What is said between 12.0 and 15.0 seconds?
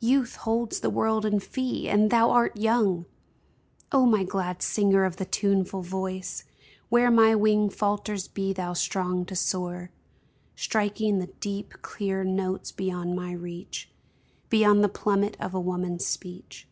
notes beyond my reach. Beyond the